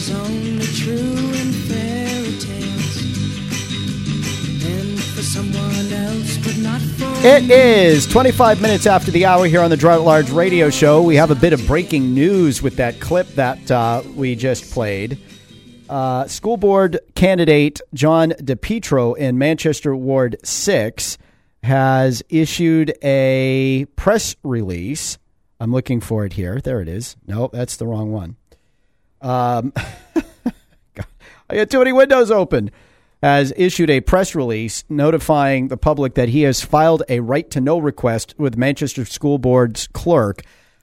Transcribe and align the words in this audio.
is 0.00 0.10
only 0.12 0.66
true 0.66 0.94
in 0.94 1.52
fairy 1.68 2.38
tales. 2.38 2.96
And 4.64 4.98
for 4.98 5.22
someone 5.22 5.92
else, 5.92 6.38
but 6.38 6.56
not 6.56 6.80
for 6.80 7.26
It 7.26 7.50
is 7.50 8.06
25 8.06 8.62
minutes 8.62 8.86
after 8.86 9.10
the 9.10 9.26
hour 9.26 9.44
here 9.44 9.60
on 9.60 9.68
the 9.68 9.76
Girard 9.76 9.98
at 9.98 10.04
Large 10.04 10.30
Radio 10.30 10.70
Show. 10.70 11.02
We 11.02 11.16
have 11.16 11.30
a 11.30 11.34
bit 11.34 11.52
of 11.52 11.66
breaking 11.66 12.14
news 12.14 12.62
with 12.62 12.76
that 12.76 12.98
clip 12.98 13.28
that 13.34 13.70
uh, 13.70 14.02
we 14.14 14.36
just 14.36 14.72
played. 14.72 15.18
Uh, 15.90 16.26
school 16.26 16.56
board 16.56 17.00
candidate 17.14 17.82
John 17.92 18.30
DePietro 18.30 19.18
in 19.18 19.36
Manchester 19.36 19.94
Ward 19.94 20.36
6 20.42 21.18
has 21.62 22.22
issued 22.30 22.94
a 23.02 23.84
press 23.96 24.34
release. 24.42 25.18
I'm 25.58 25.72
looking 25.72 26.00
for 26.00 26.24
it 26.24 26.32
here. 26.32 26.58
There 26.58 26.80
it 26.80 26.88
is. 26.88 27.16
No, 27.26 27.50
that's 27.52 27.76
the 27.76 27.86
wrong 27.86 28.10
one. 28.12 28.36
Um, 29.20 29.72
God, 30.94 31.06
I 31.48 31.56
got 31.56 31.70
too 31.70 31.78
many 31.78 31.92
windows 31.92 32.30
open. 32.30 32.70
Has 33.22 33.52
issued 33.54 33.90
a 33.90 34.00
press 34.00 34.34
release 34.34 34.84
notifying 34.88 35.68
the 35.68 35.76
public 35.76 36.14
that 36.14 36.30
he 36.30 36.42
has 36.42 36.62
filed 36.62 37.02
a 37.08 37.20
right 37.20 37.50
to 37.50 37.60
know 37.60 37.78
request 37.78 38.34
with 38.38 38.56
Manchester 38.56 39.04
School 39.04 39.36
Board's 39.36 39.88
clerk 39.88 40.42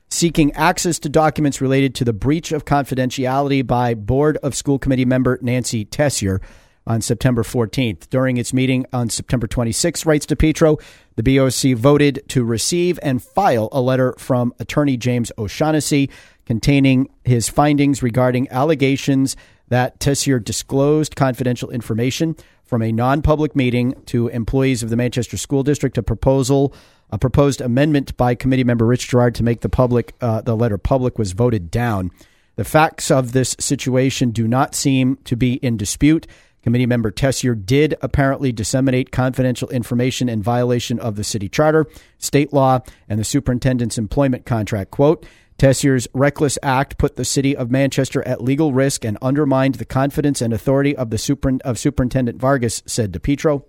seeking 0.09 0.51
access 0.53 0.99
to 0.99 1.09
documents 1.09 1.61
related 1.61 1.93
to 1.95 2.05
the 2.05 2.13
breach 2.13 2.51
of 2.51 2.65
confidentiality 2.65 3.65
by 3.65 3.93
Board 3.93 4.37
of 4.37 4.55
School 4.55 4.79
Committee 4.79 5.05
member 5.05 5.37
Nancy 5.41 5.85
Tessier 5.85 6.41
on 6.85 7.01
September 7.01 7.43
14th. 7.43 8.09
During 8.09 8.37
its 8.37 8.53
meeting 8.53 8.85
on 8.93 9.09
September 9.09 9.47
26th, 9.47 10.05
writes 10.05 10.25
DePietro, 10.25 10.81
the 11.17 11.23
BOC 11.23 11.77
voted 11.77 12.23
to 12.29 12.45
receive 12.45 12.97
and 13.03 13.21
file 13.21 13.67
a 13.71 13.81
letter 13.81 14.15
from 14.17 14.53
attorney 14.59 14.95
James 14.95 15.31
O'Shaughnessy 15.37 16.09
containing 16.47 17.09
his 17.25 17.49
findings 17.49 18.01
regarding 18.01 18.49
allegations 18.49 19.35
that 19.67 19.99
Tessier 19.99 20.39
disclosed 20.39 21.13
confidential 21.13 21.69
information 21.69 22.37
from 22.63 22.81
a 22.81 22.93
non-public 22.93 23.53
meeting 23.53 23.93
to 24.05 24.29
employees 24.29 24.81
of 24.81 24.89
the 24.89 24.95
Manchester 24.95 25.35
School 25.35 25.61
District. 25.61 25.97
A 25.97 26.03
proposal, 26.03 26.73
a 27.09 27.17
proposed 27.17 27.59
amendment 27.59 28.15
by 28.15 28.33
committee 28.33 28.63
member 28.63 28.85
Rich 28.85 29.09
Girard 29.09 29.35
to 29.35 29.43
make 29.43 29.59
the 29.59 29.67
public 29.67 30.15
uh, 30.21 30.39
the 30.39 30.55
letter 30.55 30.77
public 30.77 31.19
was 31.19 31.33
voted 31.33 31.69
down. 31.69 32.11
The 32.55 32.63
facts 32.63 33.11
of 33.11 33.33
this 33.33 33.57
situation 33.59 34.31
do 34.31 34.47
not 34.47 34.73
seem 34.73 35.17
to 35.25 35.35
be 35.35 35.55
in 35.55 35.75
dispute. 35.75 36.27
Committee 36.63 36.85
member 36.85 37.11
Tessier 37.11 37.55
did 37.55 37.95
apparently 38.01 38.53
disseminate 38.53 39.11
confidential 39.11 39.69
information 39.69 40.29
in 40.29 40.41
violation 40.41 40.97
of 40.99 41.17
the 41.17 41.25
city 41.25 41.49
charter, 41.49 41.85
state 42.19 42.53
law, 42.53 42.79
and 43.09 43.19
the 43.19 43.25
superintendent's 43.25 43.97
employment 43.97 44.45
contract. 44.45 44.91
Quote, 44.91 45.25
Tessier's 45.57 46.07
reckless 46.13 46.59
act 46.61 46.97
put 46.97 47.15
the 47.15 47.25
city 47.25 47.55
of 47.55 47.71
Manchester 47.71 48.25
at 48.27 48.43
legal 48.43 48.73
risk 48.73 49.03
and 49.03 49.17
undermined 49.21 49.75
the 49.75 49.85
confidence 49.85 50.41
and 50.41 50.53
authority 50.53 50.95
of 50.95 51.09
the 51.09 51.17
super, 51.17 51.57
of 51.65 51.79
Superintendent 51.79 52.39
Vargas, 52.39 52.83
said 52.85 53.11
DePietro. 53.11 53.63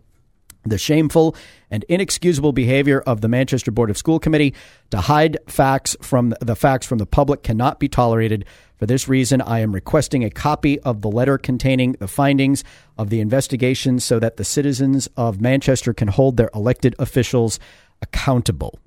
The 0.64 0.76
shameful 0.76 1.34
and 1.70 1.84
inexcusable 1.88 2.52
behavior 2.52 3.00
of 3.00 3.22
the 3.22 3.28
Manchester 3.28 3.70
Board 3.70 3.88
of 3.88 3.96
School 3.96 4.18
Committee 4.18 4.54
to 4.90 5.00
hide 5.00 5.38
facts 5.46 5.96
from 6.02 6.34
the 6.42 6.56
facts 6.56 6.84
from 6.86 6.98
the 6.98 7.06
public 7.06 7.42
cannot 7.42 7.78
be 7.78 7.88
tolerated. 7.88 8.44
For 8.76 8.84
this 8.84 9.08
reason, 9.08 9.40
I 9.40 9.60
am 9.60 9.72
requesting 9.72 10.24
a 10.24 10.30
copy 10.30 10.78
of 10.80 11.00
the 11.00 11.08
letter 11.08 11.38
containing 11.38 11.92
the 11.92 12.08
findings 12.08 12.64
of 12.98 13.08
the 13.08 13.20
investigation 13.20 13.98
so 13.98 14.18
that 14.18 14.36
the 14.36 14.44
citizens 14.44 15.08
of 15.16 15.40
Manchester 15.40 15.94
can 15.94 16.08
hold 16.08 16.36
their 16.36 16.50
elected 16.54 16.94
officials 16.98 17.58
accountable. 18.02 18.78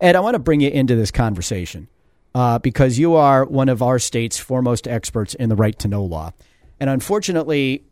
Ed, 0.00 0.16
I 0.16 0.20
want 0.20 0.34
to 0.34 0.38
bring 0.38 0.60
you 0.60 0.70
into 0.70 0.94
this 0.94 1.10
conversation 1.10 1.88
uh, 2.36 2.58
because 2.58 2.98
you 2.98 3.14
are 3.14 3.46
one 3.46 3.70
of 3.70 3.80
our 3.80 3.98
state's 3.98 4.38
foremost 4.38 4.86
experts 4.86 5.32
in 5.32 5.48
the 5.48 5.56
right 5.56 5.78
to 5.78 5.88
know 5.88 6.04
law. 6.04 6.30
And 6.78 6.90
unfortunately, 6.90 7.86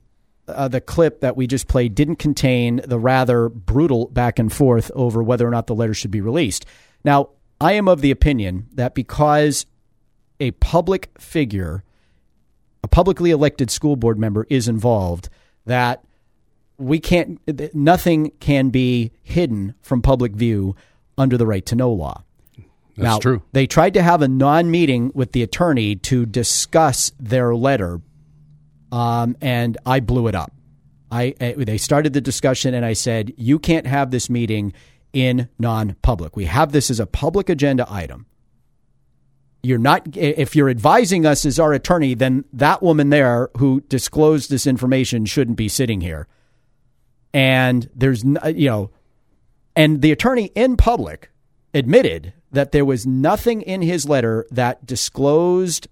uh, 0.47 0.69
the 0.69 0.83
clip 0.83 1.21
that 1.21 1.35
we 1.35 1.47
just 1.47 1.67
played 1.67 1.95
didn't 1.95 2.17
contain 2.17 2.83
the 2.85 2.99
rather 2.99 3.49
brutal 3.49 4.09
back 4.09 4.39
and 4.39 4.53
forth 4.53 4.91
over 4.95 5.23
whether 5.23 5.49
or 5.49 5.51
not 5.51 5.67
the 5.67 5.75
letter 5.75 5.95
should 5.95 6.11
be 6.11 6.21
released. 6.21 6.67
Now, 7.07 7.31
I 7.59 7.73
am 7.73 7.89
of 7.89 8.03
the 8.03 8.11
opinion 8.11 8.67
that 8.75 8.95
because 8.95 9.65
a 10.39 10.51
public 10.51 11.09
figure, 11.19 11.83
a 12.83 12.89
publicly 12.89 13.31
elected 13.31 13.71
school 13.71 13.97
board 13.97 14.19
member 14.19 14.47
is 14.51 14.69
involved, 14.69 15.31
that 15.65 16.05
we 16.77 17.01
can't, 17.01 17.41
nothing 17.75 18.31
can 18.41 18.69
be 18.69 19.11
hidden 19.23 19.75
from 19.81 20.03
public 20.03 20.33
view 20.33 20.77
under 21.17 21.39
the 21.39 21.47
right 21.47 21.65
to 21.65 21.75
know 21.75 21.91
law. 21.91 22.24
That's 22.97 23.05
now, 23.05 23.19
true. 23.19 23.43
They 23.53 23.67
tried 23.67 23.95
to 23.95 24.03
have 24.03 24.23
a 24.23 24.29
non 24.29 24.71
meeting 24.71 25.11
with 25.15 25.33
the 25.33 25.43
attorney 25.43 25.97
to 25.97 26.27
discuss 26.27 27.13
their 27.19 27.55
letter, 27.55 28.01
um, 28.93 29.37
and 29.41 29.77
I 29.85 30.01
blew 30.01 30.29
it 30.29 30.35
up. 30.35 30.53
I, 31.11 31.35
I 31.41 31.55
they 31.59 31.79
started 31.79 32.13
the 32.13 32.21
discussion, 32.21 32.75
and 32.75 32.85
I 32.85 32.93
said, 32.93 33.33
"You 33.37 33.59
can't 33.59 33.87
have 33.87 34.11
this 34.11 34.31
meeting 34.31 34.73
in 35.13 35.49
non-public. 35.59 36.37
We 36.37 36.45
have 36.45 36.73
this 36.73 36.91
as 36.91 37.01
a 37.01 37.07
public 37.07 37.49
agenda 37.49 37.87
item. 37.89 38.27
You're 39.63 39.79
not. 39.79 40.15
If 40.15 40.55
you're 40.55 40.69
advising 40.69 41.25
us 41.25 41.47
as 41.47 41.59
our 41.59 41.73
attorney, 41.73 42.15
then 42.15 42.45
that 42.53 42.83
woman 42.83 43.09
there 43.09 43.49
who 43.57 43.81
disclosed 43.83 44.51
this 44.51 44.67
information 44.67 45.25
shouldn't 45.25 45.57
be 45.57 45.69
sitting 45.69 46.01
here. 46.03 46.29
And 47.33 47.89
there's, 47.95 48.23
you 48.23 48.69
know, 48.69 48.91
and 49.75 50.03
the 50.03 50.13
attorney 50.13 50.53
in 50.55 50.77
public 50.77 51.31
admitted 51.75 52.33
that 52.53 52.73
there 52.73 52.85
was 52.85 53.07
nothing 53.07 53.61
in 53.61 53.83
his 53.83 54.09
letter 54.09 54.47
that 54.51 54.87
disclosed 54.87 55.89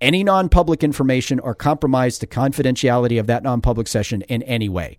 any 0.00 0.24
non 0.24 0.48
public 0.48 0.82
information 0.82 1.40
or 1.40 1.54
compromised 1.54 2.20
the 2.20 2.26
confidentiality 2.26 3.18
of 3.18 3.26
that 3.26 3.42
non 3.42 3.60
public 3.60 3.88
session 3.88 4.22
in 4.22 4.42
any 4.44 4.68
way. 4.68 4.98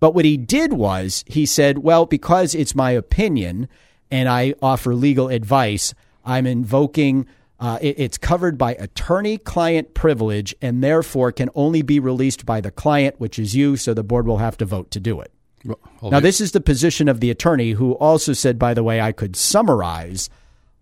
But 0.00 0.14
what 0.14 0.24
he 0.24 0.36
did 0.36 0.72
was 0.74 1.24
he 1.26 1.46
said, 1.46 1.78
well, 1.78 2.04
because 2.06 2.54
it's 2.54 2.74
my 2.74 2.90
opinion 2.90 3.68
and 4.10 4.28
I 4.28 4.54
offer 4.60 4.94
legal 4.94 5.28
advice, 5.28 5.94
I'm 6.24 6.46
invoking. 6.46 7.26
Uh, 7.58 7.78
it- 7.80 7.98
it's 7.98 8.18
covered 8.18 8.58
by 8.58 8.74
attorney 8.74 9.38
client 9.38 9.94
privilege 9.94 10.54
and 10.60 10.84
therefore 10.84 11.32
can 11.32 11.48
only 11.54 11.80
be 11.80 11.98
released 11.98 12.44
by 12.44 12.60
the 12.60 12.70
client, 12.70 13.14
which 13.18 13.38
is 13.38 13.56
you, 13.56 13.76
so 13.76 13.94
the 13.94 14.04
board 14.04 14.26
will 14.26 14.36
have 14.38 14.58
to 14.58 14.66
vote 14.66 14.90
to 14.90 15.00
do 15.00 15.20
it. 15.22 15.32
Well, 15.66 16.10
Now, 16.10 16.20
this 16.20 16.40
is 16.40 16.52
the 16.52 16.60
position 16.60 17.08
of 17.08 17.20
the 17.20 17.30
attorney 17.30 17.72
who 17.72 17.92
also 17.92 18.32
said, 18.32 18.58
by 18.58 18.74
the 18.74 18.82
way, 18.82 19.00
I 19.00 19.12
could 19.12 19.36
summarize 19.36 20.30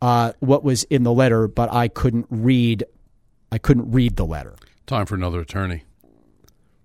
uh, 0.02 0.32
what 0.40 0.64
was 0.64 0.84
in 0.84 1.02
the 1.02 1.12
letter, 1.12 1.48
but 1.48 1.72
I 1.72 1.88
couldn't 1.88 2.26
read. 2.30 2.84
I 3.50 3.58
couldn't 3.58 3.90
read 3.90 4.16
the 4.16 4.26
letter. 4.26 4.56
time 4.86 5.06
for 5.06 5.14
another 5.14 5.40
attorney. 5.40 5.84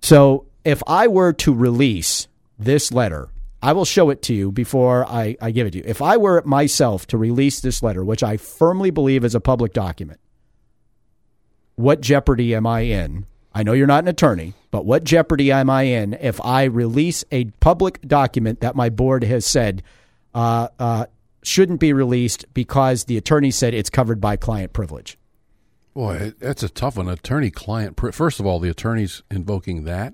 So, 0.02 0.46
if 0.64 0.82
I 0.88 1.08
were 1.08 1.34
to 1.34 1.54
release 1.54 2.28
this 2.58 2.92
letter, 2.92 3.30
I 3.62 3.74
will 3.74 3.86
show 3.86 4.10
it 4.10 4.22
to 4.24 4.34
you 4.34 4.52
before 4.52 5.06
I, 5.06 5.36
I 5.42 5.52
give 5.52 5.68
it 5.68 5.72
to 5.72 5.80
you. 5.80 5.84
If 5.86 6.02
I 6.02 6.18
were 6.18 6.42
myself 6.46 7.08
to 7.08 7.18
release 7.18 7.60
this 7.60 7.84
letter, 7.84 8.04
which 8.06 8.24
I 8.24 8.38
firmly 8.38 8.90
believe 8.92 9.26
is 9.26 9.36
a 9.36 9.42
public 9.42 9.74
document, 9.74 10.20
what 11.76 12.02
jeopardy 12.02 12.56
am 12.56 12.66
I 12.68 12.82
in? 12.82 13.26
I 13.54 13.64
know 13.64 13.74
you're 13.74 13.88
not 13.88 14.04
an 14.04 14.08
attorney, 14.08 14.54
but 14.72 14.86
what 14.86 15.04
jeopardy 15.04 15.52
am 15.52 15.70
I 15.70 15.84
in 15.84 16.14
if 16.14 16.40
I 16.44 16.66
release 16.66 17.24
a 17.32 17.46
public 17.60 18.02
document 18.08 18.62
that 18.62 18.76
my 18.76 18.90
board 18.90 19.24
has 19.24 19.46
said 19.46 19.82
uh, 20.36 20.68
uh, 20.78 21.06
shouldn't 21.42 21.80
be 21.80 21.92
released 21.94 22.46
because 22.54 23.06
the 23.06 23.18
attorney 23.18 23.50
said 23.52 23.74
it's 23.74 23.90
covered 23.90 24.22
by 24.22 24.36
client 24.36 24.72
privilege? 24.74 25.18
Boy, 25.96 26.34
that's 26.40 26.62
a 26.64 26.70
tough 26.70 26.98
one. 26.98 27.10
Attorney 27.10 27.50
client. 27.50 27.96
pri- 27.96 28.12
First 28.12 28.40
of 28.40 28.46
all, 28.46 28.60
the 28.60 28.70
attorney's 28.70 29.24
invoking 29.32 29.84
that. 29.86 30.14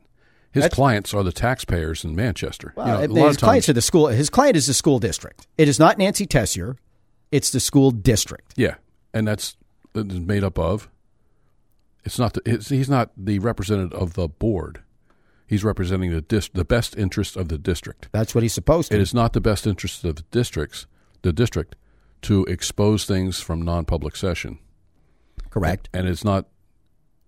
His 0.51 0.61
That's- 0.63 0.75
clients 0.75 1.13
are 1.13 1.21
the 1.21 1.33
taxpayers 1.33 2.05
in 2.05 2.15
Manchester. 2.15 2.73
You 2.77 2.85
know, 2.85 3.07
Well, 3.09 3.27
his 3.27 3.35
of 3.35 3.41
clients 3.41 3.67
are 3.67 3.73
the 3.73 3.81
school. 3.81 4.07
His 4.07 4.29
client 4.29 4.55
is 4.55 4.67
the 4.67 4.73
school 4.73 4.99
district. 4.99 5.45
It 5.57 5.67
is 5.67 5.77
not 5.77 5.97
Nancy 5.97 6.25
Tessier. 6.25 6.77
It's 7.29 7.51
the 7.51 7.59
school 7.59 7.91
district. 7.91 8.53
Yeah, 8.55 8.75
and 9.13 9.27
that 9.27 9.39
is 9.93 10.19
made 10.21 10.45
up 10.45 10.57
of. 10.57 10.87
It's 12.05 12.19
not. 12.19 12.33
The, 12.33 12.41
it's, 12.45 12.69
he's 12.69 12.89
not 12.89 13.11
the 13.17 13.39
representative 13.39 13.93
of 13.99 14.13
the 14.13 14.27
board. 14.27 14.81
He's 15.47 15.63
representing 15.63 16.11
the 16.11 16.21
dis, 16.21 16.49
the 16.49 16.65
best 16.65 16.97
interest 16.97 17.35
of 17.35 17.49
the 17.49 17.57
district. 17.57 18.09
That's 18.11 18.33
what 18.33 18.43
he's 18.43 18.53
supposed 18.53 18.89
to. 18.91 18.95
It 18.97 19.01
is 19.01 19.13
not 19.13 19.33
the 19.33 19.41
best 19.41 19.67
interest 19.67 20.03
of 20.03 20.15
the 20.15 20.21
districts, 20.31 20.87
the 21.21 21.31
district, 21.33 21.75
to 22.23 22.43
expose 22.45 23.05
things 23.05 23.39
from 23.41 23.61
non-public 23.61 24.15
session. 24.15 24.59
correct. 25.49 25.89
and 25.93 26.07
it's 26.07 26.23
not 26.23 26.47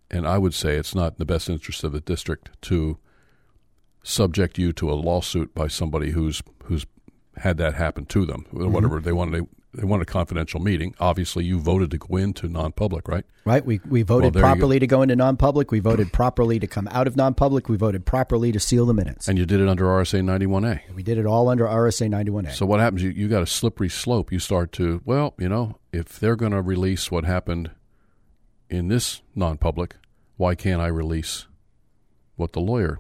and 0.10 0.26
i 0.28 0.38
would 0.38 0.54
say 0.54 0.76
it's 0.78 0.96
not 0.96 1.14
in 1.14 1.16
the 1.20 1.26
best 1.26 1.50
interest 1.50 1.84
of 1.84 1.92
the 1.92 2.00
district 2.02 2.50
to 2.62 2.98
subject 4.04 4.58
you 4.58 4.72
to 4.74 4.90
a 4.92 4.96
lawsuit 4.96 5.54
by 5.54 5.68
somebody 5.68 6.12
who's 6.12 6.42
who's 6.64 6.86
had 7.38 7.58
that 7.58 7.74
happen 7.76 8.06
to 8.06 8.26
them 8.26 8.46
Mm-hmm. 8.54 8.72
whatever 8.72 9.00
they 9.00 9.12
wanted 9.12 9.48
they 9.78 9.86
wanted 9.86 10.02
a 10.10 10.12
confidential 10.12 10.60
meeting 10.60 10.94
obviously 11.00 11.46
you 11.46 11.60
voted 11.60 11.90
to 11.92 11.98
go 11.98 12.18
into 12.18 12.48
non-public 12.50 13.08
right 13.08 13.26
Right. 13.46 13.66
We 13.66 13.80
we 13.88 14.02
voted 14.02 14.34
there 14.34 14.42
you 14.42 14.44
go. 14.44 14.48
properly 14.54 14.80
to 14.80 14.88
go 14.88 15.02
into 15.04 15.16
non-public. 15.16 15.72
We 15.72 15.80
voted 15.80 16.12
properly 16.12 16.60
to 16.60 16.68
come 16.68 16.90
out 16.92 17.08
of 17.08 17.16
non-public. 17.16 17.70
We 17.70 17.78
voted 17.78 18.06
properly 18.06 18.52
to 18.52 18.60
seal 18.60 18.86
the 18.86 18.94
minutes. 18.94 19.30
and 19.30 19.38
you 19.38 19.46
did 19.46 19.62
it 19.62 19.70
under 19.70 19.86
rsa 19.86 20.20
91a 20.22 20.82
we 20.94 21.02
did 21.02 21.18
it 21.18 21.26
all 21.26 21.48
under 21.48 21.64
RSA 21.66 22.10
91A. 22.10 22.52
so 22.52 22.66
what 22.66 22.82
happens 22.82 23.04
you, 23.04 23.10
you 23.12 23.30
got 23.30 23.42
a 23.42 23.46
slippery 23.48 23.88
slope 23.88 24.34
you 24.34 24.40
start 24.40 24.74
to 24.74 25.02
well 25.06 25.34
you 25.40 25.48
know 25.48 25.78
if 25.94 26.20
they're 26.20 26.36
going 26.36 26.52
to 26.52 26.62
release 26.62 27.10
what 27.10 27.24
happened 27.24 27.72
in 28.70 28.90
this 28.90 29.22
non-public 29.34 29.96
why 30.36 30.54
can't 30.54 30.82
I 30.82 30.88
release 30.88 31.48
what 32.36 32.52
the 32.52 32.60
lawyer 32.60 33.00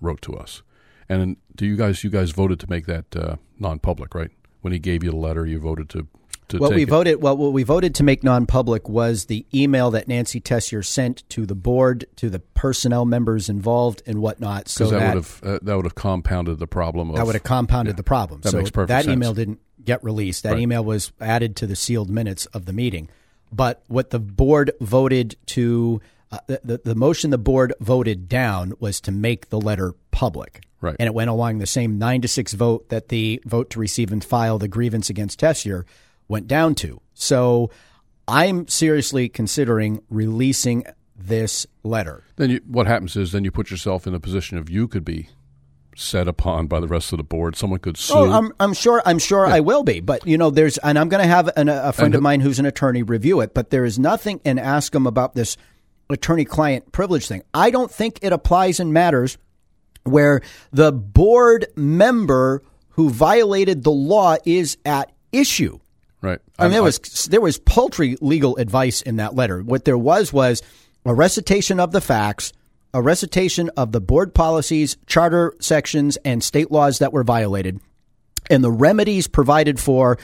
wrote 0.00 0.22
to 0.22 0.34
us? 0.34 0.62
And 1.08 1.36
do 1.54 1.66
you 1.66 1.76
guys 1.76 2.02
you 2.02 2.10
guys 2.10 2.30
voted 2.30 2.58
to 2.60 2.70
make 2.70 2.86
that 2.86 3.14
uh, 3.14 3.36
non-public, 3.58 4.14
right? 4.14 4.30
When 4.62 4.72
he 4.72 4.78
gave 4.78 5.04
you 5.04 5.10
the 5.10 5.16
letter, 5.16 5.46
you 5.46 5.60
voted 5.60 5.88
to 5.90 6.08
to 6.48 6.58
What 6.58 6.74
we 6.74 6.82
it. 6.82 6.88
voted, 6.88 7.22
well, 7.22 7.36
what 7.36 7.52
we 7.52 7.62
voted 7.62 7.94
to 7.96 8.02
make 8.02 8.22
non-public 8.22 8.88
was 8.88 9.26
the 9.26 9.46
email 9.54 9.90
that 9.92 10.06
Nancy 10.08 10.40
Tessier 10.40 10.82
sent 10.82 11.28
to 11.30 11.46
the 11.46 11.54
board, 11.54 12.04
to 12.16 12.28
the 12.28 12.40
personnel 12.40 13.04
members 13.04 13.48
involved, 13.48 14.02
and 14.06 14.20
whatnot. 14.20 14.68
So 14.68 14.90
that, 14.90 14.98
that 14.98 15.06
would 15.06 15.14
have 15.14 15.40
uh, 15.42 15.58
that 15.62 15.76
would 15.76 15.84
have 15.84 15.94
compounded 15.94 16.58
the 16.58 16.66
problem. 16.66 17.10
Of, 17.10 17.16
that 17.16 17.26
would 17.26 17.34
have 17.34 17.44
compounded 17.44 17.96
the 17.96 18.02
problem. 18.02 18.40
That 18.42 18.50
so 18.50 18.58
makes 18.58 18.70
perfect 18.70 18.88
that 18.88 19.04
sense. 19.04 19.14
email 19.14 19.34
didn't 19.34 19.60
get 19.84 20.02
released. 20.04 20.42
That 20.42 20.52
Right. 20.52 20.60
email 20.62 20.84
was 20.84 21.12
added 21.20 21.56
to 21.56 21.66
the 21.66 21.76
sealed 21.76 22.10
minutes 22.10 22.46
of 22.46 22.66
the 22.66 22.72
meeting. 22.72 23.08
But 23.50 23.82
what 23.88 24.10
the 24.10 24.18
board 24.20 24.72
voted 24.80 25.36
to, 25.46 26.00
uh, 26.30 26.38
the, 26.46 26.60
the, 26.64 26.80
the 26.84 26.94
motion 26.94 27.30
the 27.30 27.38
board 27.38 27.74
voted 27.80 28.28
down 28.28 28.74
was 28.78 29.00
to 29.02 29.12
make 29.12 29.48
the 29.50 29.60
letter 29.60 29.94
public. 30.10 30.62
Right. 30.82 30.96
And 30.98 31.06
it 31.06 31.14
went 31.14 31.30
along 31.30 31.58
the 31.58 31.66
same 31.66 31.98
nine 31.98 32.20
to 32.20 32.28
six 32.28 32.52
vote 32.52 32.90
that 32.90 33.08
the 33.08 33.40
vote 33.46 33.70
to 33.70 33.80
receive 33.80 34.12
and 34.12 34.22
file 34.22 34.58
the 34.58 34.68
grievance 34.68 35.08
against 35.08 35.38
Tessier 35.38 35.86
went 36.28 36.48
down 36.48 36.74
to. 36.76 37.00
So 37.14 37.70
I'm 38.28 38.68
seriously 38.68 39.28
considering 39.28 40.02
releasing 40.10 40.84
this 41.16 41.66
letter. 41.84 42.24
Then 42.36 42.50
you, 42.50 42.60
what 42.66 42.86
happens 42.86 43.16
is 43.16 43.32
then 43.32 43.44
you 43.44 43.52
put 43.52 43.70
yourself 43.70 44.06
in 44.06 44.14
a 44.14 44.20
position 44.20 44.58
of 44.58 44.68
you 44.68 44.88
could 44.88 45.04
be 45.04 45.28
set 45.94 46.26
upon 46.26 46.66
by 46.66 46.80
the 46.80 46.88
rest 46.88 47.12
of 47.12 47.18
the 47.18 47.22
board. 47.22 47.54
Someone 47.54 47.78
could 47.78 47.96
oh, 47.96 48.00
sue. 48.00 48.14
Oh, 48.14 48.32
I'm, 48.32 48.52
I'm 48.58 48.72
sure. 48.72 49.02
I'm 49.04 49.18
sure 49.18 49.46
I 49.46 49.60
will 49.60 49.84
be. 49.84 50.00
But 50.00 50.26
you 50.26 50.36
know, 50.38 50.50
there's, 50.50 50.78
and 50.78 50.98
I'm 50.98 51.08
going 51.08 51.22
to 51.22 51.28
have 51.28 51.50
an, 51.56 51.68
a 51.68 51.92
friend 51.92 52.14
And- 52.14 52.16
of 52.16 52.22
mine 52.22 52.40
who's 52.40 52.58
an 52.58 52.66
attorney 52.66 53.02
review 53.02 53.40
it. 53.40 53.54
But 53.54 53.70
there 53.70 53.84
is 53.84 53.98
nothing, 53.98 54.40
and 54.44 54.58
ask 54.58 54.94
him 54.94 55.06
about 55.06 55.34
this 55.34 55.56
attorney-client 56.10 56.92
privilege 56.92 57.26
thing. 57.26 57.42
I 57.54 57.70
don't 57.70 57.90
think 57.90 58.18
it 58.22 58.32
applies 58.32 58.80
and 58.80 58.92
matters 58.92 59.38
where 60.04 60.40
the 60.72 60.92
board 60.92 61.66
member 61.76 62.62
who 62.90 63.08
violated 63.10 63.84
the 63.84 63.90
law 63.90 64.36
is 64.44 64.76
at 64.84 65.10
issue. 65.32 65.78
right. 66.20 66.38
I 66.58 66.64
mean, 66.64 66.72
there 66.72 66.82
was 66.82 66.98
there 67.30 67.40
was 67.40 67.58
paltry 67.58 68.16
legal 68.20 68.56
advice 68.56 69.02
in 69.02 69.16
that 69.16 69.34
letter. 69.34 69.62
What 69.62 69.84
there 69.84 69.98
was 69.98 70.32
was 70.32 70.62
a 71.04 71.14
recitation 71.14 71.80
of 71.80 71.92
the 71.92 72.00
facts, 72.00 72.52
a 72.94 73.00
recitation 73.02 73.70
of 73.76 73.92
the 73.92 74.00
board 74.00 74.34
policies, 74.34 74.96
charter 75.06 75.54
sections, 75.60 76.16
and 76.24 76.44
state 76.44 76.70
laws 76.70 76.98
that 76.98 77.12
were 77.12 77.24
violated, 77.24 77.80
and 78.50 78.62
the 78.62 78.70
remedies 78.70 79.26
provided 79.26 79.80
for 79.80 80.18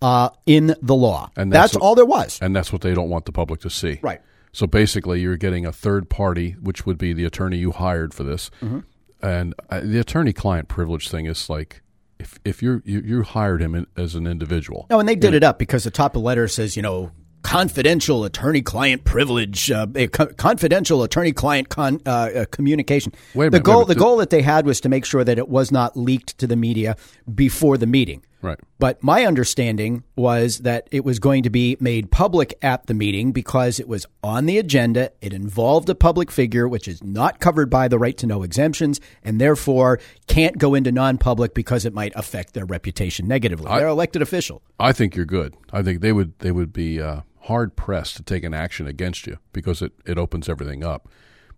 uh, 0.00 0.30
in 0.46 0.74
the 0.80 0.94
law. 0.94 1.30
And 1.36 1.52
that's, 1.52 1.72
that's 1.72 1.74
what- 1.74 1.82
all 1.86 1.94
there 1.94 2.06
was. 2.06 2.38
and 2.40 2.54
that's 2.54 2.72
what 2.72 2.82
they 2.82 2.94
don't 2.94 3.08
want 3.10 3.24
the 3.26 3.32
public 3.32 3.60
to 3.62 3.70
see. 3.70 3.98
Right. 4.02 4.20
So 4.54 4.66
basically, 4.66 5.20
you're 5.20 5.36
getting 5.38 5.64
a 5.64 5.72
third 5.72 6.08
party, 6.10 6.52
which 6.60 6.84
would 6.86 6.98
be 6.98 7.12
the 7.14 7.24
attorney 7.24 7.56
you 7.56 7.72
hired 7.72 8.12
for 8.14 8.22
this, 8.22 8.50
Mm-hmm. 8.60 8.80
And 9.22 9.54
uh, 9.70 9.80
the 9.80 9.98
attorney-client 9.98 10.68
privilege 10.68 11.08
thing 11.08 11.26
is 11.26 11.48
like 11.48 11.82
if 12.18 12.38
if 12.44 12.62
you're, 12.62 12.82
you 12.84 13.00
you 13.00 13.22
hired 13.22 13.60
him 13.60 13.74
in, 13.74 13.86
as 13.96 14.14
an 14.14 14.26
individual. 14.26 14.86
No, 14.90 15.00
and 15.00 15.08
they 15.08 15.16
did 15.16 15.34
it 15.34 15.42
up 15.42 15.58
because 15.58 15.84
the 15.84 15.90
top 15.90 16.14
of 16.14 16.22
the 16.22 16.26
letter 16.26 16.48
says, 16.48 16.76
you 16.76 16.82
know, 16.82 17.10
confidential 17.42 18.24
attorney-client 18.24 19.04
privilege, 19.04 19.70
uh, 19.70 19.86
eh, 19.94 20.06
confidential 20.06 21.02
attorney-client 21.02 21.68
con, 21.68 22.00
uh, 22.06 22.10
uh, 22.10 22.44
communication. 22.46 23.12
The 23.34 23.38
goal, 23.38 23.40
wait 23.40 23.46
a 23.46 23.50
minute. 23.50 23.88
the 23.88 23.94
goal 23.96 24.16
that 24.18 24.30
they 24.30 24.42
had 24.42 24.66
was 24.66 24.80
to 24.82 24.88
make 24.88 25.04
sure 25.04 25.24
that 25.24 25.38
it 25.38 25.48
was 25.48 25.72
not 25.72 25.96
leaked 25.96 26.38
to 26.38 26.46
the 26.46 26.56
media 26.56 26.96
before 27.34 27.76
the 27.76 27.86
meeting. 27.86 28.24
Right. 28.42 28.58
But 28.80 29.02
my 29.02 29.24
understanding 29.24 30.02
was 30.16 30.58
that 30.58 30.88
it 30.90 31.04
was 31.04 31.18
going 31.20 31.44
to 31.44 31.50
be 31.50 31.76
made 31.78 32.10
public 32.10 32.58
at 32.60 32.86
the 32.86 32.94
meeting 32.94 33.30
because 33.30 33.78
it 33.78 33.86
was 33.86 34.04
on 34.24 34.46
the 34.46 34.58
agenda. 34.58 35.12
It 35.20 35.32
involved 35.32 35.88
a 35.88 35.94
public 35.94 36.30
figure, 36.30 36.66
which 36.66 36.88
is 36.88 37.02
not 37.04 37.38
covered 37.38 37.70
by 37.70 37.86
the 37.86 37.98
right 38.00 38.16
to 38.18 38.26
know 38.26 38.42
exemptions, 38.42 39.00
and 39.22 39.40
therefore 39.40 40.00
can't 40.26 40.58
go 40.58 40.74
into 40.74 40.90
non 40.90 41.18
public 41.18 41.54
because 41.54 41.84
it 41.84 41.94
might 41.94 42.12
affect 42.16 42.54
their 42.54 42.64
reputation 42.66 43.28
negatively. 43.28 43.66
They're 43.78 43.86
elected 43.86 44.22
official. 44.22 44.60
I 44.80 44.92
think 44.92 45.14
you're 45.14 45.24
good. 45.24 45.54
I 45.72 45.82
think 45.82 46.00
they 46.00 46.12
would 46.12 46.36
they 46.40 46.50
would 46.50 46.72
be 46.72 47.00
uh, 47.00 47.20
hard 47.42 47.76
pressed 47.76 48.16
to 48.16 48.22
take 48.24 48.42
an 48.42 48.54
action 48.54 48.88
against 48.88 49.26
you 49.28 49.38
because 49.52 49.82
it, 49.82 49.92
it 50.04 50.18
opens 50.18 50.48
everything 50.48 50.82
up. 50.84 51.08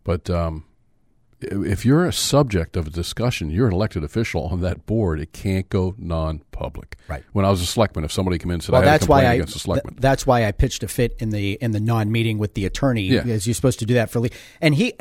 But 0.05 0.29
um, 0.29 0.65
i- 0.67 0.74
if 1.51 1.85
you're 1.85 2.07
a 2.07 2.13
subject 2.13 2.77
of 2.77 2.87
a 2.87 2.91
discussion, 2.91 3.51
you're 3.51 3.67
an 3.69 3.73
elected 3.73 4.05
official 4.05 4.45
on 4.47 4.61
that 4.63 4.87
board. 4.87 5.21
It 5.21 5.33
can't 5.33 5.69
go 5.69 5.95
non-public. 5.99 6.97
Right. 7.09 7.23
When 7.33 7.45
I 7.45 7.51
was 7.51 7.61
a 7.61 7.67
selectman, 7.67 8.05
if 8.05 8.13
somebody 8.13 8.39
came 8.39 8.51
in 8.51 8.55
and 8.55 8.63
said 8.63 8.73
Well, 8.73 8.83
I 8.83 8.85
had 8.85 8.93
that's 8.95 9.05
a 9.05 9.07
complaint 9.07 9.25
why 9.25 9.31
I 9.31 9.35
against 9.35 9.57
a 9.57 9.59
selectman, 9.59 9.95
th- 9.95 10.01
that's 10.03 10.27
why 10.27 10.45
I 10.47 10.53
pitched 10.53 10.83
a 10.83 10.89
fit 10.89 11.17
in 11.19 11.31
the 11.31 11.53
in 11.61 11.73
the 11.73 11.81
non 11.81 12.11
meeting 12.11 12.39
with 12.39 12.55
the 12.55 12.65
attorney 12.67 13.03
Yeah. 13.03 13.23
because 13.23 13.47
you're 13.47 13.55
supposed 13.55 13.79
to 13.81 13.87
do 13.87 13.95
that 13.95 14.11
for 14.11 14.21
le- 14.21 14.29
and 14.61 14.75
he 14.75 14.95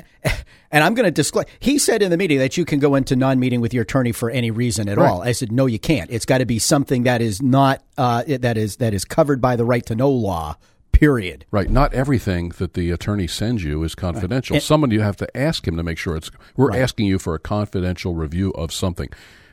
and 0.71 0.83
I'm 0.83 0.93
going 0.93 1.05
to 1.05 1.11
disclose 1.11 1.45
he 1.59 1.77
said 1.77 2.01
in 2.01 2.11
the 2.11 2.17
meeting 2.17 2.39
that 2.39 2.57
you 2.57 2.65
can 2.65 2.79
go 2.79 2.95
into 2.95 3.15
non 3.15 3.39
meeting 3.39 3.61
with 3.61 3.73
your 3.73 3.83
attorney 3.83 4.11
for 4.11 4.29
any 4.29 4.51
reason 4.51 4.89
at 4.89 4.97
Right. 4.97 5.09
all. 5.09 5.21
I 5.21 5.31
said 5.31 5.51
no, 5.51 5.65
you 5.65 5.79
can't. 5.79 6.09
It's 6.11 6.25
got 6.25 6.39
to 6.39 6.45
be 6.45 6.59
something 6.59 7.03
that 7.03 7.21
is 7.21 7.41
not 7.41 7.81
uh, 7.97 8.23
that 8.27 8.57
is 8.57 8.77
that 8.77 8.93
is 8.93 9.05
covered 9.05 9.39
by 9.41 9.55
the 9.55 9.65
right 9.65 9.85
to 9.85 9.95
know 9.95 10.09
law. 10.11 10.57
Period. 10.93 11.45
Right. 11.51 11.69
Not 11.69 11.93
everything 11.93 12.49
that 12.59 12.75
the 12.75 12.91
attorney 12.91 13.27
sends 13.27 13.63
you 13.63 13.83
is 13.83 13.93
confidential. 13.95 14.57
Someone 14.59 14.91
you 14.91 15.01
have 15.01 15.17
to 15.17 15.37
ask 15.37 15.67
him 15.67 15.75
to 15.75 15.83
make 15.83 15.97
sure 15.97 16.15
it's. 16.15 16.31
We're 16.55 16.75
asking 16.75 17.07
you 17.07 17.19
for 17.19 17.35
a 17.35 17.39
confidential 17.39 18.15
review 18.15 18.51
of 18.51 18.71
something. 18.71 19.09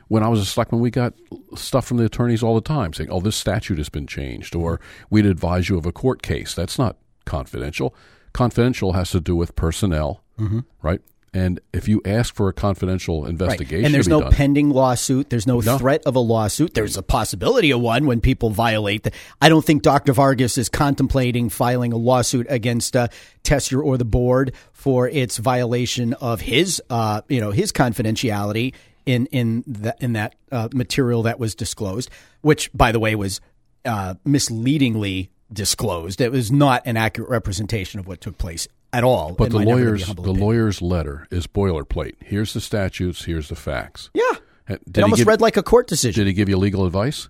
When 0.07 0.23
I 0.23 0.27
was 0.27 0.39
a 0.39 0.45
selectman, 0.45 0.81
we 0.81 0.91
got 0.91 1.13
stuff 1.55 1.85
from 1.85 1.97
the 1.97 2.05
attorneys 2.05 2.43
all 2.43 2.55
the 2.55 2.61
time 2.61 2.93
saying, 2.93 3.09
"Oh, 3.09 3.19
this 3.19 3.35
statute 3.35 3.77
has 3.79 3.89
been 3.89 4.07
changed," 4.07 4.55
or 4.55 4.79
"We'd 5.09 5.25
advise 5.25 5.67
you 5.67 5.77
of 5.77 5.85
a 5.85 5.91
court 5.91 6.21
case." 6.21 6.53
That's 6.53 6.77
not 6.77 6.97
confidential. 7.25 7.95
Confidential 8.33 8.93
has 8.93 9.11
to 9.11 9.19
do 9.19 9.35
with 9.35 9.55
personnel, 9.55 10.23
mm-hmm. 10.39 10.59
right? 10.81 11.01
And 11.33 11.61
if 11.71 11.87
you 11.87 12.01
ask 12.03 12.35
for 12.35 12.49
a 12.49 12.53
confidential 12.53 13.21
Right. 13.21 13.29
investigation, 13.29 13.85
And 13.85 13.93
there's 13.93 14.07
no 14.09 14.19
done, 14.19 14.33
pending 14.33 14.69
lawsuit. 14.71 15.29
There's 15.29 15.47
no, 15.47 15.61
No. 15.61 15.77
threat 15.77 16.01
of 16.05 16.15
a 16.15 16.19
lawsuit. 16.19 16.73
There's 16.73 16.97
a 16.97 17.01
possibility 17.03 17.71
of 17.71 17.79
one 17.79 18.05
when 18.05 18.19
people 18.19 18.49
violate. 18.49 19.03
The, 19.03 19.11
I 19.41 19.47
don't 19.47 19.63
think 19.63 19.81
Dr. 19.81 20.11
Vargas 20.11 20.57
is 20.57 20.67
contemplating 20.67 21.47
filing 21.49 21.93
a 21.93 21.97
lawsuit 21.97 22.47
against 22.49 22.97
uh, 22.97 23.07
Tessier 23.43 23.81
or 23.81 23.97
the 23.97 24.03
board 24.03 24.51
for 24.73 25.07
its 25.07 25.37
violation 25.37 26.13
of 26.15 26.41
his, 26.41 26.81
uh, 26.89 27.21
you 27.29 27.39
know, 27.39 27.51
his 27.51 27.71
confidentiality 27.71 28.73
in 29.05 29.25
in 29.27 29.63
the, 29.65 29.95
in 30.01 30.13
that 30.13 30.35
uh, 30.51 30.67
material 30.73 31.23
that 31.23 31.39
was 31.39 31.55
disclosed, 31.55 32.09
which, 32.41 32.69
by 32.73 32.91
the 32.91 32.99
way, 32.99 33.15
was 33.15 33.39
uh, 33.85 34.15
misleadingly 34.25 35.31
disclosed. 35.51 36.19
It 36.19 36.31
was 36.31 36.51
not 36.51 36.81
an 36.85 36.97
accurate 36.97 37.29
representation 37.29 37.99
of 38.01 38.07
what 38.07 38.19
took 38.21 38.37
place 38.37 38.67
at 38.93 39.03
all. 39.03 39.33
But 39.33 39.51
the 39.51 39.59
my 39.59 39.63
never 39.65 39.79
to 39.79 39.83
be 39.83 39.85
lawyer's 39.85 40.05
the 40.05 40.11
opinion. 40.13 40.39
lawyer's 40.39 40.81
letter 40.81 41.27
is 41.31 41.47
boilerplate. 41.47 42.15
Here's 42.19 42.53
the 42.53 42.61
statutes. 42.61 43.25
Here's 43.25 43.49
the 43.49 43.55
facts. 43.55 44.09
yeah, 44.13 44.23
Uh, 44.69 44.75
it 44.95 45.01
almost 45.03 45.19
give, 45.19 45.27
read 45.27 45.41
like 45.41 45.57
a 45.57 45.63
court 45.63 45.87
decision. 45.87 46.23
Did 46.25 46.29
he 46.29 46.33
give 46.33 46.49
you 46.49 46.57
legal 46.57 46.85
advice? 46.85 47.29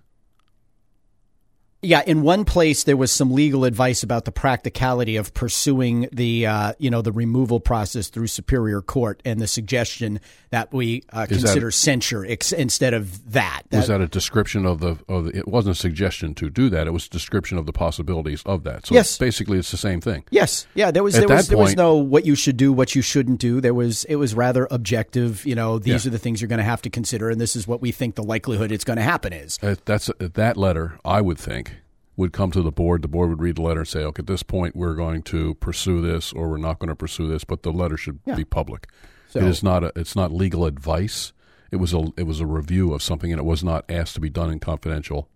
Yeah, 1.84 2.02
in 2.06 2.22
one 2.22 2.44
place 2.44 2.84
there 2.84 2.96
was 2.96 3.10
some 3.10 3.32
legal 3.32 3.64
advice 3.64 4.04
about 4.04 4.24
the 4.24 4.30
practicality 4.30 5.16
of 5.16 5.34
pursuing 5.34 6.08
the 6.12 6.46
uh, 6.46 6.72
you 6.78 6.90
know 6.90 7.02
the 7.02 7.10
removal 7.10 7.58
process 7.58 8.08
through 8.08 8.28
superior 8.28 8.80
court 8.80 9.20
and 9.24 9.40
the 9.40 9.48
suggestion 9.48 10.20
that 10.50 10.72
we 10.72 11.02
uh, 11.12 11.26
Is 11.28 11.42
that- 11.42 11.46
consider 11.48 11.70
censure 11.72 12.24
ex- 12.24 12.52
instead 12.52 12.94
of 12.94 13.32
that. 13.32 13.62
was 13.72 13.88
that 13.88 14.00
a 14.00 14.06
description 14.06 14.64
of 14.64 14.78
the 14.78 14.96
of 15.08 15.24
the, 15.24 15.36
it 15.36 15.48
wasn't 15.48 15.76
a 15.76 15.78
suggestion 15.80 16.34
to 16.36 16.48
do 16.50 16.70
that 16.70 16.86
it 16.86 16.90
was 16.92 17.06
a 17.06 17.10
description 17.10 17.58
of 17.58 17.66
the 17.66 17.72
possibilities 17.72 18.42
of 18.46 18.62
that 18.62 18.86
so 18.86 18.94
Yes. 18.94 19.18
basically 19.18 19.58
it's 19.58 19.70
the 19.72 19.76
same 19.76 20.00
thing 20.00 20.22
Yes, 20.30 20.66
yeah. 20.74 20.92
There 20.92 21.02
was 21.02 21.16
At 21.16 21.26
there 21.26 21.36
was 21.36 21.48
that 21.48 21.56
there 21.56 21.62
was 21.64 21.74
no 21.76 21.96
what 21.96 22.24
you 22.26 22.34
should 22.36 22.56
do, 22.56 22.72
what 22.72 22.94
you 22.94 23.02
shouldn't 23.02 23.40
do. 23.40 23.60
There 23.60 23.74
was 23.74 24.04
it 24.04 24.16
was 24.16 24.34
rather 24.34 24.68
objective. 24.70 25.44
You 25.44 25.54
know, 25.56 25.78
these 25.80 26.04
Yeah. 26.04 26.08
are 26.10 26.12
the 26.12 26.18
things 26.18 26.40
you're 26.40 26.48
going 26.48 26.58
to 26.58 26.64
have 26.64 26.82
to 26.82 26.90
consider, 26.90 27.28
and 27.28 27.40
this 27.40 27.56
is 27.56 27.66
what 27.66 27.80
we 27.82 27.90
think 27.92 28.14
the 28.14 28.22
likelihood 28.22 28.70
it's 28.70 28.84
going 28.84 28.98
to 28.98 29.02
happen 29.02 29.32
is. 29.32 29.58
That's 29.84 30.08
uh, 30.10 30.12
that 30.34 30.56
letter 30.56 30.98
i 31.04 31.20
would 31.20 31.38
think 31.38 31.71
would 32.16 32.32
come 32.32 32.50
to 32.50 32.60
the 32.62 32.70
board 32.72 33.00
the 33.02 33.08
board 33.08 33.30
would 33.30 33.40
read 33.40 33.56
the 33.56 33.62
letter 33.62 33.80
and 33.80 33.88
say 33.88 34.00
okay 34.00 34.20
at 34.20 34.26
this 34.26 34.42
point 34.42 34.76
we're 34.76 34.94
going 34.94 35.22
to 35.22 35.54
pursue 35.56 36.00
this 36.02 36.32
or 36.32 36.48
we're 36.48 36.56
not 36.58 36.78
going 36.78 36.88
to 36.88 36.94
pursue 36.94 37.26
this 37.26 37.44
but 37.44 37.62
the 37.62 37.72
letter 37.72 37.96
should 37.96 38.18
Yeah. 38.26 38.34
be 38.34 38.44
public. 38.44 38.86
So- 39.30 39.38
it 39.40 39.44
is 39.46 39.62
not 39.62 39.82
a, 39.82 39.92
it's 39.96 40.14
not 40.14 40.30
legal 40.30 40.66
advice. 40.66 41.32
It 41.70 41.76
was 41.76 41.94
a 41.94 42.08
it 42.18 42.24
was 42.24 42.38
a 42.40 42.46
review 42.46 42.92
of 42.92 43.02
something 43.02 43.32
and 43.32 43.38
it 43.40 43.44
was 43.44 43.64
not 43.64 43.84
asked 43.88 44.14
to 44.14 44.20
be 44.20 44.28
done 44.28 44.50
in 44.50 44.60
confidential 44.60 45.28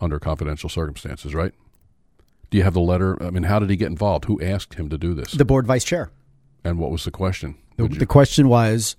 under 0.00 0.18
confidential 0.18 0.68
circumstances 0.68 1.34
right? 1.34 1.52
Do 2.50 2.58
you 2.58 2.64
have 2.64 2.74
the 2.74 2.80
letter? 2.80 3.20
I 3.22 3.30
mean 3.30 3.44
how 3.44 3.58
did 3.60 3.70
he 3.70 3.76
get 3.76 3.86
involved? 3.88 4.24
Who 4.24 4.40
asked 4.42 4.74
him 4.74 4.88
to 4.88 4.98
do 4.98 5.14
this? 5.14 5.32
The 5.32 5.44
board 5.44 5.66
vice 5.66 5.84
chair. 5.84 6.10
and 6.64 6.78
what 6.80 6.90
was 6.90 7.04
the 7.04 7.10
question? 7.12 7.54
The, 7.76 7.86
the 7.86 8.06
question 8.06 8.48
was, 8.48 8.96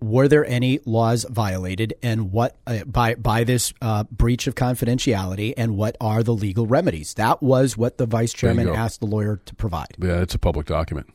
were 0.00 0.28
there 0.28 0.44
any 0.44 0.80
laws 0.84 1.24
violated, 1.28 1.94
and 2.02 2.32
what 2.32 2.56
uh, 2.66 2.84
by 2.84 3.14
by 3.14 3.44
this 3.44 3.72
uh, 3.80 4.04
breach 4.04 4.46
of 4.46 4.54
confidentiality, 4.54 5.54
and 5.56 5.76
what 5.76 5.96
are 6.00 6.22
the 6.22 6.34
legal 6.34 6.66
remedies? 6.66 7.14
That 7.14 7.42
was 7.42 7.76
what 7.76 7.98
the 7.98 8.06
vice 8.06 8.32
chairman 8.32 8.68
asked 8.68 9.00
the 9.00 9.06
lawyer 9.06 9.40
to 9.44 9.54
provide. 9.54 9.94
Yeah, 9.98 10.20
it's 10.20 10.34
a 10.34 10.38
public 10.38 10.66
document. 10.66 11.12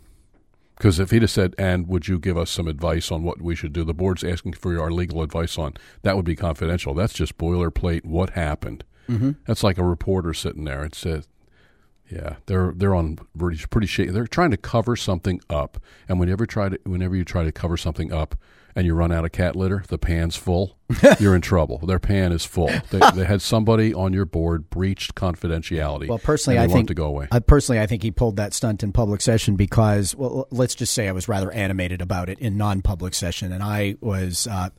Because 0.77 0.99
if 0.99 1.11
he'd 1.11 1.21
have 1.21 1.29
said, 1.29 1.53
"And 1.59 1.87
would 1.87 2.07
you 2.07 2.17
give 2.17 2.37
us 2.37 2.49
some 2.49 2.67
advice 2.67 3.11
on 3.11 3.23
what 3.23 3.41
we 3.41 3.55
should 3.55 3.73
do?" 3.73 3.83
The 3.83 3.93
board's 3.93 4.23
asking 4.23 4.53
for 4.53 4.79
our 4.81 4.91
legal 4.91 5.21
advice 5.21 5.57
on 5.57 5.73
that 6.01 6.15
would 6.15 6.25
be 6.25 6.35
confidential. 6.35 6.93
That's 6.93 7.13
just 7.13 7.37
boilerplate. 7.37 8.03
What 8.03 8.31
happened? 8.31 8.83
Mm-hmm. 9.07 9.31
That's 9.45 9.63
like 9.63 9.77
a 9.77 9.83
reporter 9.83 10.33
sitting 10.33 10.63
there. 10.63 10.83
It 10.83 10.95
says, 10.95 11.27
Yeah, 12.11 12.35
they're 12.45 12.73
they're 12.75 12.93
on 12.93 13.17
pretty 13.37 13.65
pretty 13.67 13.87
shaky. 13.87 14.11
They're 14.11 14.27
trying 14.27 14.51
to 14.51 14.57
cover 14.57 14.95
something 14.95 15.41
up, 15.49 15.81
and 16.09 16.19
whenever 16.19 16.45
try 16.45 16.69
to 16.69 16.79
whenever 16.83 17.15
you 17.15 17.23
try 17.23 17.43
to 17.43 17.51
cover 17.51 17.77
something 17.77 18.11
up, 18.11 18.35
and 18.75 18.85
you 18.85 18.93
run 18.93 19.11
out 19.11 19.25
of 19.25 19.31
cat 19.31 19.55
litter, 19.55 19.83
the 19.87 19.97
pan's 19.97 20.35
full, 20.35 20.77
you're 21.19 21.35
in 21.35 21.41
trouble. 21.41 21.79
Their 21.79 21.99
pan 21.99 22.31
is 22.31 22.45
full. 22.45 22.71
They, 22.89 22.99
they 23.15 23.25
had 23.25 23.41
somebody 23.41 23.93
on 23.93 24.13
your 24.13 24.25
board 24.25 24.69
breached 24.69 25.15
confidentiality. 25.15 26.07
Well, 26.07 26.19
personally, 26.19 26.59
I 26.59 26.67
think 26.67 26.87
to 26.87 26.93
go 26.93 27.05
away. 27.05 27.27
I 27.31 27.39
personally, 27.39 27.79
I 27.79 27.87
think 27.87 28.03
he 28.03 28.11
pulled 28.11 28.37
that 28.37 28.53
stunt 28.53 28.83
in 28.83 28.91
public 28.91 29.21
session 29.21 29.55
because, 29.55 30.15
well, 30.15 30.47
let's 30.51 30.75
just 30.75 30.93
say 30.93 31.07
I 31.07 31.11
was 31.11 31.27
rather 31.27 31.51
animated 31.51 32.01
about 32.01 32.29
it 32.29 32.39
in 32.39 32.57
non-public 32.57 33.13
session, 33.13 33.51
and 33.51 33.63
I 33.63 33.95
was 34.01 34.47
uh, 34.47 34.69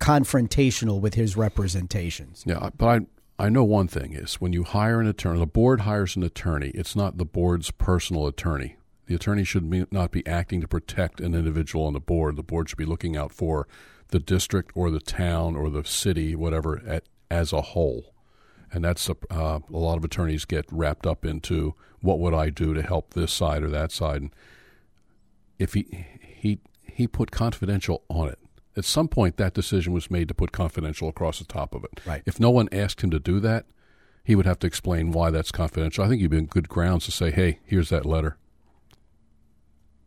confrontational 0.00 1.00
with 1.00 1.14
his 1.14 1.36
representations. 1.36 2.44
Yeah, 2.46 2.70
but 2.76 2.86
I 2.86 3.00
I 3.42 3.48
know 3.48 3.64
one 3.64 3.88
thing 3.88 4.12
is 4.12 4.34
when 4.34 4.52
you 4.52 4.62
hire 4.62 5.00
an 5.00 5.08
attorney, 5.08 5.40
the 5.40 5.46
board 5.46 5.80
hires 5.80 6.14
an 6.14 6.22
attorney. 6.22 6.68
It's 6.76 6.94
not 6.94 7.18
the 7.18 7.24
board's 7.24 7.72
personal 7.72 8.28
attorney. 8.28 8.76
The 9.06 9.16
attorney 9.16 9.42
should 9.42 9.68
be, 9.68 9.84
not 9.90 10.12
be 10.12 10.24
acting 10.28 10.60
to 10.60 10.68
protect 10.68 11.20
an 11.20 11.34
individual 11.34 11.86
on 11.86 11.92
the 11.92 11.98
board. 11.98 12.36
The 12.36 12.44
board 12.44 12.68
should 12.68 12.78
be 12.78 12.84
looking 12.84 13.16
out 13.16 13.32
for 13.32 13.66
the 14.10 14.20
district 14.20 14.70
or 14.76 14.92
the 14.92 15.00
town 15.00 15.56
or 15.56 15.70
the 15.70 15.84
city, 15.84 16.36
whatever, 16.36 16.82
at, 16.86 17.02
as 17.32 17.52
a 17.52 17.62
whole. 17.62 18.14
And 18.70 18.84
that's 18.84 19.08
a, 19.08 19.16
uh, 19.28 19.58
a 19.68 19.76
lot 19.76 19.98
of 19.98 20.04
attorneys 20.04 20.44
get 20.44 20.64
wrapped 20.70 21.04
up 21.04 21.24
into 21.24 21.74
what 22.00 22.20
would 22.20 22.34
I 22.34 22.48
do 22.48 22.74
to 22.74 22.82
help 22.82 23.12
this 23.12 23.32
side 23.32 23.64
or 23.64 23.70
that 23.70 23.90
side. 23.90 24.22
And 24.22 24.34
if 25.58 25.74
he 25.74 26.06
he 26.20 26.60
he 26.80 27.08
put 27.08 27.32
confidential 27.32 28.04
on 28.08 28.28
it. 28.28 28.38
At 28.76 28.84
some 28.84 29.08
point, 29.08 29.36
that 29.36 29.54
decision 29.54 29.92
was 29.92 30.10
made 30.10 30.28
to 30.28 30.34
put 30.34 30.52
confidential 30.52 31.08
across 31.08 31.38
the 31.38 31.44
top 31.44 31.74
of 31.74 31.84
it. 31.84 32.00
Right. 32.06 32.22
If 32.24 32.40
no 32.40 32.50
one 32.50 32.68
asked 32.72 33.02
him 33.02 33.10
to 33.10 33.18
do 33.18 33.38
that, 33.40 33.66
he 34.24 34.34
would 34.34 34.46
have 34.46 34.58
to 34.60 34.66
explain 34.66 35.12
why 35.12 35.30
that's 35.30 35.50
confidential. 35.50 36.04
I 36.04 36.08
think 36.08 36.22
you'd 36.22 36.30
be 36.30 36.38
in 36.38 36.46
good 36.46 36.68
grounds 36.68 37.04
to 37.06 37.12
say, 37.12 37.30
"Hey, 37.30 37.58
here's 37.64 37.90
that 37.90 38.06
letter." 38.06 38.36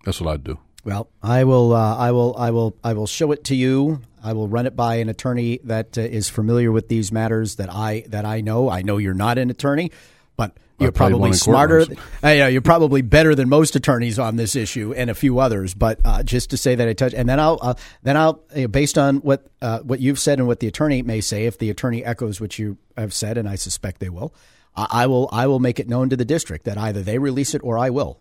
That's 0.06 0.22
what 0.22 0.32
I'd 0.32 0.44
do. 0.44 0.60
Well, 0.84 1.10
I 1.22 1.44
will, 1.44 1.74
uh, 1.74 1.98
I 1.98 2.12
will, 2.12 2.36
I 2.38 2.52
will, 2.52 2.78
I 2.84 2.94
will 2.94 3.08
show 3.08 3.32
it 3.32 3.44
to 3.46 3.56
you. 3.56 4.02
I 4.24 4.34
will 4.34 4.48
run 4.48 4.68
it 4.68 4.76
by 4.76 4.96
an 4.96 5.10
attorney 5.10 5.60
that 5.64 5.98
uh, 5.98 6.02
is 6.02 6.30
familiar 6.30 6.72
with 6.72 6.90
these 6.90 7.12
matters 7.12 7.56
that 7.56 7.72
I 7.72 8.06
that 8.10 8.24
I 8.24 8.42
know. 8.42 8.70
I 8.70 8.84
know 8.84 8.98
you're 8.98 9.14
not 9.14 9.38
an 9.38 9.50
attorney, 9.50 9.92
but 10.36 10.58
you're 10.80 10.92
probably 10.92 11.34
smarter. 11.34 11.82
Uh, 12.24 12.30
yeah, 12.30 12.48
you're 12.48 12.62
probably 12.62 13.02
better 13.02 13.34
than 13.34 13.48
most 13.48 13.76
attorneys 13.76 14.20
on 14.20 14.36
this 14.36 14.56
issue 14.56 14.94
and 14.94 15.10
a 15.10 15.16
few 15.16 15.40
others. 15.40 15.74
But 15.74 16.00
uh, 16.04 16.24
just 16.24 16.50
to 16.50 16.58
say 16.58 16.76
that 16.76 16.88
I 16.88 16.94
touch, 16.94 17.14
and 17.14 17.30
then 17.30 17.40
I'll 17.40 17.60
uh, 17.62 17.74
then 18.04 18.18
I'll 18.18 18.44
uh, 18.56 18.68
based 18.68 18.98
on 18.98 19.18
what 19.18 19.48
uh, 19.62 19.80
what 19.80 20.00
you've 20.00 20.20
said 20.20 20.40
and 20.40 20.48
what 20.48 20.60
the 20.60 20.68
attorney 20.68 21.02
may 21.02 21.22
say, 21.22 21.46
if 21.46 21.58
the 21.58 21.70
attorney 21.70 22.04
echoes 22.04 22.42
what 22.42 22.60
you 22.60 22.78
have 22.98 23.14
said, 23.14 23.38
and 23.38 23.48
I 23.48 23.56
suspect 23.56 24.00
they 24.00 24.10
will, 24.10 24.34
I 24.76 24.88
I 24.92 25.08
will 25.08 25.30
I 25.32 25.48
will 25.48 25.60
make 25.60 25.80
it 25.80 25.88
known 25.88 26.10
to 26.10 26.18
the 26.18 26.26
district 26.26 26.66
that 26.66 26.78
either 26.78 27.02
they 27.02 27.20
release 27.20 27.54
it 27.54 27.62
or 27.64 27.78
I 27.78 27.90
will, 27.90 28.20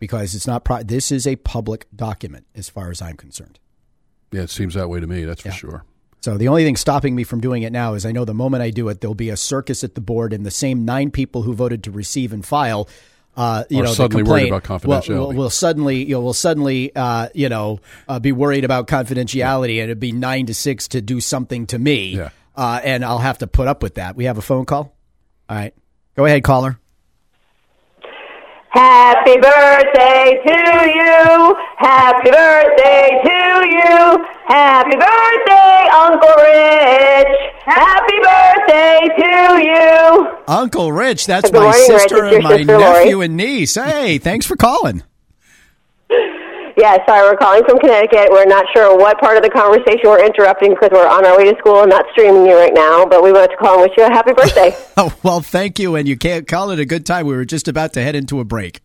because 0.00 0.34
it's 0.34 0.46
not. 0.46 0.64
Pro- 0.64 0.82
this 0.82 1.12
is 1.12 1.26
a 1.26 1.36
public 1.36 1.86
document 1.94 2.46
as 2.54 2.68
far 2.68 2.90
as 2.90 3.00
I'm 3.00 3.16
concerned. 3.16 3.60
Yeah, 4.32 4.42
it 4.42 4.50
seems 4.50 4.74
that 4.74 4.88
way 4.88 4.98
to 4.98 5.06
me. 5.06 5.24
That's 5.24 5.42
for 5.42 5.52
sure. 5.52 5.84
So 6.22 6.36
the 6.36 6.48
only 6.48 6.64
thing 6.64 6.74
stopping 6.76 7.14
me 7.14 7.22
from 7.22 7.40
doing 7.40 7.62
it 7.62 7.72
now 7.72 7.94
is 7.94 8.04
I 8.04 8.10
know 8.12 8.24
the 8.24 8.34
moment 8.34 8.62
I 8.62 8.70
do 8.70 8.88
it, 8.88 9.00
there'll 9.00 9.14
be 9.14 9.30
a 9.30 9.36
circus 9.36 9.84
at 9.84 9.94
the 9.94 10.00
board, 10.00 10.32
and 10.32 10.44
the 10.44 10.50
same 10.50 10.84
nine 10.84 11.10
people 11.12 11.42
who 11.42 11.54
voted 11.54 11.84
to 11.84 11.92
receive 11.92 12.32
and 12.32 12.44
file, 12.44 12.88
uh, 13.36 13.62
you 13.70 13.80
Are 13.80 13.84
know, 13.84 13.92
suddenly 13.92 14.22
worried 14.24 14.48
complaint 14.48 14.66
about 14.66 14.86
will- 14.88 14.96
confidentiality. 14.96 15.18
Will, 15.18 15.32
will 15.34 15.50
suddenly, 15.50 16.04
you 16.04 16.14
know, 16.16 16.20
will 16.22 16.32
suddenly, 16.32 16.90
uh, 16.96 17.28
you 17.32 17.48
know, 17.48 17.78
uh, 18.08 18.18
be 18.18 18.32
worried 18.32 18.64
about 18.64 18.88
confidentiality, 18.88 19.74
and 19.80 19.84
it'd 19.84 20.00
be 20.00 20.10
nine 20.10 20.46
to 20.46 20.54
six 20.54 20.88
to 20.88 21.00
do 21.00 21.20
something 21.20 21.66
to 21.68 21.78
me, 21.78 22.16
Yeah. 22.16 22.30
uh, 22.56 22.80
and 22.82 23.04
I'll 23.04 23.18
have 23.18 23.38
to 23.38 23.46
put 23.46 23.68
up 23.68 23.82
with 23.82 23.94
that. 23.94 24.16
We 24.16 24.24
have 24.24 24.38
a 24.38 24.42
phone 24.42 24.64
call. 24.64 24.96
All 25.48 25.56
right, 25.56 25.74
go 26.16 26.24
ahead, 26.24 26.42
caller. 26.42 26.80
Happy 28.70 29.36
birthday 29.36 30.40
to 30.44 30.90
you. 30.90 31.56
Happy 31.78 32.30
birthday 32.30 33.20
to 33.24 33.30
you. 33.32 33.35
Happy 34.48 34.96
birthday, 34.96 35.88
Uncle 35.92 36.34
Rich. 36.38 37.36
Happy 37.64 38.18
birthday 38.22 39.08
to 39.18 39.62
you. 39.62 40.36
Uncle 40.46 40.92
Rich, 40.92 41.26
that's 41.26 41.50
Good 41.50 41.58
my 41.58 41.64
morning, 41.64 41.82
sister 41.86 42.16
your 42.16 42.26
and 42.26 42.44
my 42.44 42.56
sister, 42.58 42.78
Lori. 42.78 42.82
nephew 43.04 43.20
and 43.22 43.36
niece. 43.36 43.74
Hey, 43.74 44.18
thanks 44.28 44.46
for 44.46 44.54
calling. 44.56 45.02
Yeah, 46.78 46.98
sorry, 47.06 47.22
we're 47.22 47.36
calling 47.38 47.64
from 47.64 47.78
Connecticut. 47.78 48.28
We're 48.30 48.44
not 48.44 48.66
sure 48.74 48.96
what 48.98 49.18
part 49.18 49.38
of 49.38 49.42
the 49.42 49.48
conversation 49.48 50.02
we're 50.04 50.24
interrupting 50.24 50.70
because 50.74 50.90
we're 50.92 51.08
on 51.08 51.24
our 51.24 51.36
way 51.38 51.50
to 51.50 51.58
school 51.58 51.80
and 51.80 51.90
not 51.90 52.04
streaming 52.12 52.44
you 52.46 52.54
right 52.54 52.74
now, 52.74 53.06
but 53.06 53.22
we 53.22 53.32
wanted 53.32 53.48
to 53.52 53.56
call 53.56 53.80
and 53.80 53.88
wish 53.88 53.92
you 53.96 54.04
a 54.04 54.10
happy 54.10 54.32
birthday. 54.34 54.76
Oh, 54.96 55.12
well, 55.22 55.40
thank 55.40 55.78
you, 55.78 55.96
and 55.96 56.06
you 56.06 56.16
can't 56.18 56.46
call 56.46 56.70
it 56.70 56.78
a 56.78 56.84
good 56.84 57.06
time. 57.06 57.26
We 57.26 57.34
were 57.34 57.46
just 57.46 57.66
about 57.66 57.94
to 57.94 58.02
head 58.02 58.14
into 58.14 58.40
a 58.40 58.44
break. 58.44 58.80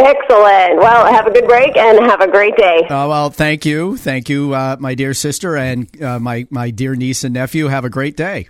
Excellent. 0.00 0.78
Well, 0.78 1.12
have 1.12 1.26
a 1.26 1.30
good 1.30 1.46
break 1.46 1.76
and 1.76 1.98
have 2.06 2.20
a 2.20 2.28
great 2.28 2.56
day. 2.56 2.78
Uh, 2.84 3.06
well, 3.08 3.30
thank 3.30 3.66
you, 3.66 3.96
thank 3.96 4.28
you, 4.28 4.54
uh, 4.54 4.76
my 4.80 4.94
dear 4.94 5.14
sister 5.14 5.56
and 5.56 6.02
uh, 6.02 6.18
my 6.18 6.46
my 6.50 6.70
dear 6.70 6.94
niece 6.94 7.24
and 7.24 7.34
nephew. 7.34 7.66
Have 7.68 7.84
a 7.84 7.90
great 7.90 8.16
day. 8.16 8.48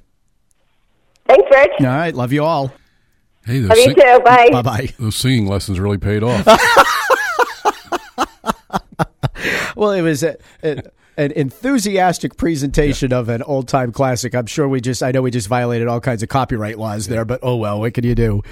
Thanks, 1.27 1.49
Rich. 1.51 1.73
All 1.81 1.87
right, 1.87 2.15
love 2.15 2.33
you 2.33 2.45
all. 2.45 2.73
Hey, 3.45 3.61
those, 3.61 3.71
Love 3.71 3.79
you 3.79 3.95
too. 3.95 4.21
Bye. 4.25 4.49
Bye 4.53 4.63
bye. 4.63 4.95
those 4.99 5.17
singing 5.17 5.47
lessons 5.47 5.81
really 5.81 5.99
paid 5.99 6.23
off. 6.23 6.47
Well, 9.77 9.93
it 9.93 10.03
was 10.03 10.23
a, 10.23 10.37
a, 10.63 10.83
an 11.17 11.33
enthusiastic 11.33 12.37
presentation 12.37 13.13
of 13.13 13.29
an 13.29 13.43
old 13.43 13.69
time 13.69 13.93
classic. 13.93 14.35
I'm 14.35 14.47
sure 14.47 14.69
we 14.69 14.81
just, 14.81 15.03
I 15.03 15.11
know 15.11 15.23
we 15.23 15.31
just 15.31 15.49
violated 15.49 15.89
all 15.89 16.01
kinds 16.01 16.23
of 16.23 16.29
copyright 16.29 16.79
laws 16.79 17.07
there, 17.07 17.25
but 17.25 17.41
oh 17.43 17.57
well, 17.57 17.81
what 17.81 17.95
can 17.95 18.05
you 18.05 18.15
do? 18.15 18.43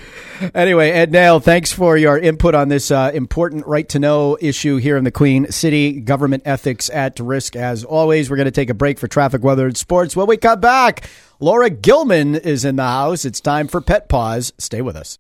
Anyway, 0.55 0.91
Ed 0.91 1.13
Naile, 1.13 1.43
thanks 1.43 1.73
for 1.73 1.97
your 1.97 2.19
input 2.19 2.55
on 2.55 2.69
this 2.69 2.91
uh, 2.91 3.11
important 3.15 3.67
right 3.67 3.89
to 3.89 3.99
know 3.99 4.37
issue 4.41 4.77
here 4.77 4.97
in 4.97 5.05
the 5.05 5.11
Queen 5.11 5.51
City. 5.51 6.01
Government 6.01 6.43
ethics 6.45 6.91
at 6.91 7.19
risk 7.21 7.57
as 7.57 7.85
always. 7.85 8.31
We're 8.31 8.37
going 8.37 8.47
to 8.47 8.51
take 8.51 8.71
a 8.71 8.75
break 8.75 8.99
for 8.99 9.09
traffic, 9.09 9.43
weather, 9.43 9.67
and 9.67 9.77
sports. 9.77 10.15
When 10.15 10.27
we 10.27 10.37
come 10.37 10.61
back, 10.61 11.09
Laura 11.41 11.71
Gilman 11.71 12.35
is 12.35 12.65
in 12.65 12.77
the 12.77 12.83
house. 12.83 13.25
It's 13.25 13.41
time 13.41 13.69
for 13.69 13.81
Pet 13.81 14.09
Pause. 14.09 14.53
Stay 14.59 14.83
with 14.83 14.97
us. 14.97 15.17